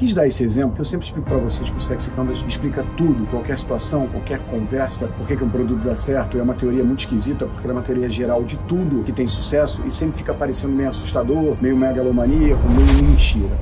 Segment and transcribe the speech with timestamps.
[0.00, 3.26] Quis dar esse exemplo, eu sempre explico para vocês que o Sexy Canvas explica tudo,
[3.26, 6.38] qualquer situação, qualquer conversa, por que, um produto dá certo.
[6.38, 9.82] É uma teoria muito esquisita, porque é uma teoria geral de tudo que tem sucesso
[9.84, 13.58] e sempre fica parecendo meio assustador, meio megalomaníaco, meio mentira.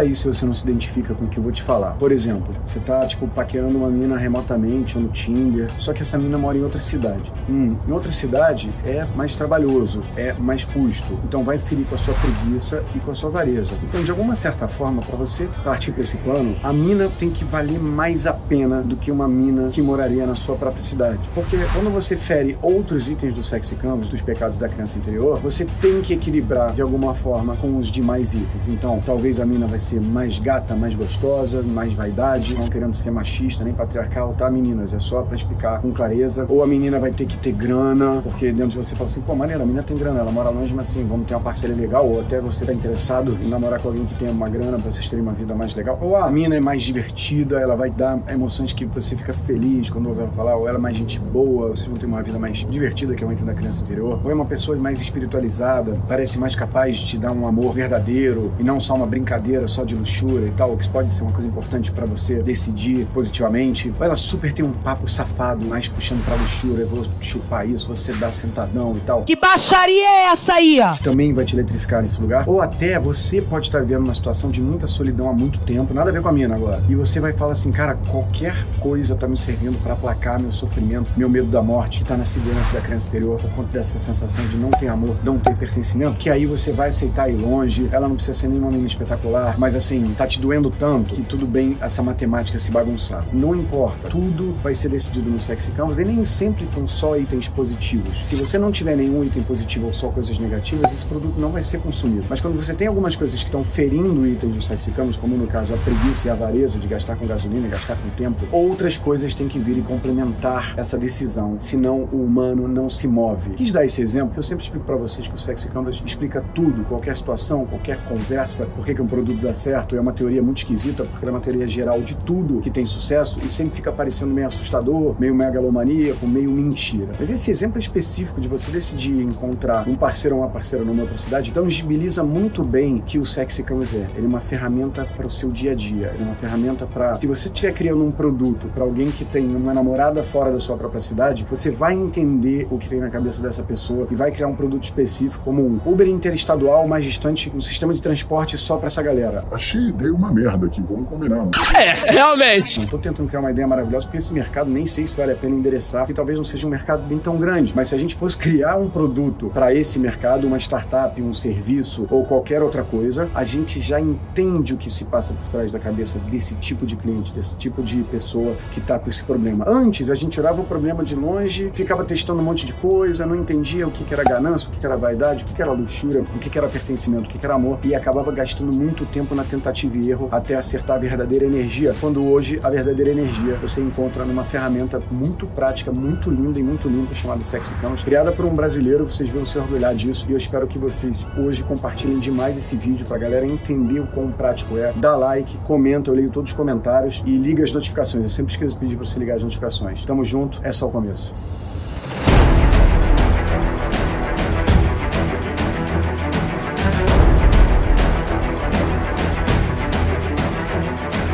[0.00, 1.92] Aí se você não se identifica com o que eu vou te falar.
[1.92, 6.18] Por exemplo, você tá, tipo, paquerando uma mina remotamente ou no Tinder, só que essa
[6.18, 7.32] mina mora em outra cidade.
[7.48, 11.18] Hum, em outra cidade é mais trabalhoso, é mais custo.
[11.24, 13.76] Então vai ferir com a sua preguiça e com a sua avareza.
[13.82, 17.44] Então, de alguma certa forma, para você partir para esse plano, a mina tem que
[17.44, 21.20] valer mais a pena do que uma mina que moraria na sua própria cidade.
[21.34, 25.66] Porque quando você fere outros itens do sexy canvas, dos pecados da criança interior, você
[25.80, 28.68] tem que equilibrar de alguma forma com os demais itens.
[28.68, 32.94] Então, talvez a mina vai vai ser mais gata, mais gostosa, mais vaidade, não querendo
[32.94, 34.92] ser machista nem patriarcal, tá, meninas?
[34.92, 36.46] É só para explicar com clareza.
[36.48, 39.34] Ou a menina vai ter que ter grana, porque dentro de você fala assim, pô,
[39.34, 42.06] maneira, a menina tem grana, ela mora longe, mas assim, vamos ter uma parceria legal,
[42.06, 45.08] ou até você tá interessado em namorar com alguém que tenha uma grana pra vocês
[45.08, 45.98] terem uma vida mais legal.
[46.00, 50.06] Ou a menina é mais divertida, ela vai dar emoções que você fica feliz quando
[50.06, 52.58] ouve ela falar, ou ela é mais gente boa, vocês vão ter uma vida mais
[52.58, 54.20] divertida, que o item da criança interior.
[54.22, 58.52] Ou é uma pessoa mais espiritualizada, parece mais capaz de te dar um amor verdadeiro
[58.58, 61.46] e não só uma brincadeira só de luxúria e tal, que pode ser uma coisa
[61.46, 63.92] importante para você decidir positivamente.
[63.96, 67.86] Ou ela super tem um papo safado, mais puxando pra luxúria, eu vou chupar isso,
[67.86, 69.22] você dá sentadão e tal.
[69.22, 70.80] Que baixaria é essa aí?
[71.02, 72.48] Também vai te eletrificar nesse lugar.
[72.48, 76.10] Ou até você pode estar vivendo uma situação de muita solidão há muito tempo, nada
[76.10, 76.82] a ver com a mina agora.
[76.88, 81.12] E você vai falar assim, cara, qualquer coisa tá me servindo para aplacar meu sofrimento,
[81.16, 84.44] meu medo da morte, que tá na segurança da criança interior, por conta dessa sensação
[84.48, 88.08] de não ter amor, não ter pertencimento, que aí você vai aceitar ir longe, ela
[88.08, 91.46] não precisa ser nenhuma menina espetacular, mas assim, assim, tá te doendo tanto que tudo
[91.46, 93.24] bem essa matemática se bagunçar.
[93.32, 94.08] Não importa.
[94.08, 98.24] Tudo vai ser decidido no Sexy Canvas e nem sempre com só itens positivos.
[98.24, 101.62] Se você não tiver nenhum item positivo ou só coisas negativas, esse produto não vai
[101.62, 102.26] ser consumido.
[102.28, 105.46] Mas quando você tem algumas coisas que estão ferindo itens do Sexy Canvas, como no
[105.46, 109.34] caso a preguiça e a avareza de gastar com gasolina, gastar com tempo, outras coisas
[109.34, 111.56] têm que vir e complementar essa decisão.
[111.60, 113.50] Senão o humano não se move.
[113.50, 116.84] Quis dar esse exemplo, eu sempre explico para vocês que o Sexy Canvas explica tudo,
[116.84, 121.04] qualquer situação, qualquer conversa, por que um produto dá certo é uma teoria muito esquisita,
[121.04, 124.46] porque é uma teoria geral de tudo que tem sucesso e sempre fica parecendo meio
[124.46, 127.08] assustador, meio megalomaníaco, meio mentira.
[127.18, 131.16] Mas esse exemplo específico de você decidir encontrar um parceiro ou uma parceira numa outra
[131.16, 134.06] cidade tangibiliza muito bem que o Sexy Canvas é.
[134.16, 137.14] Ele é uma ferramenta para o seu dia a dia, ele é uma ferramenta para.
[137.14, 140.76] Se você estiver criando um produto para alguém que tem uma namorada fora da sua
[140.76, 144.48] própria cidade, você vai entender o que tem na cabeça dessa pessoa e vai criar
[144.48, 148.88] um produto específico, como um Uber interestadual mais distante, um sistema de transporte só para
[148.88, 149.37] essa galera.
[149.50, 151.44] Achei achei ideia uma merda aqui, vamos combinar.
[151.44, 151.50] Né?
[151.74, 152.80] É, realmente.
[152.80, 155.36] Não tô tentando criar uma ideia maravilhosa, porque esse mercado nem sei se vale a
[155.36, 157.72] pena endereçar, que talvez não seja um mercado bem tão grande.
[157.74, 162.06] Mas se a gente fosse criar um produto para esse mercado, uma startup, um serviço
[162.10, 165.78] ou qualquer outra coisa, a gente já entende o que se passa por trás da
[165.78, 169.64] cabeça desse tipo de cliente, desse tipo de pessoa que tá com esse problema.
[169.68, 173.36] Antes, a gente olhava o problema de longe, ficava testando um monte de coisa, não
[173.36, 176.56] entendia o que, era ganância, o que, era vaidade, o que, era luxúria, o que,
[176.56, 180.28] era pertencimento, o que, era amor, e acabava gastando muito tempo na tentativa e erro
[180.30, 185.46] até acertar a verdadeira energia, quando hoje a verdadeira energia você encontra numa ferramenta muito
[185.46, 189.44] prática, muito linda e muito limpa chamada Sexy Canvas, criada por um brasileiro, vocês vão
[189.44, 193.46] se orgulhar disso e eu espero que vocês hoje compartilhem demais esse vídeo pra galera
[193.46, 194.92] entender o quão prático é.
[194.96, 198.22] Dá like, comenta, eu leio todos os comentários e liga as notificações.
[198.22, 200.04] Eu sempre esqueço de pedir pra você ligar as notificações.
[200.04, 201.34] Tamo junto, é só o começo.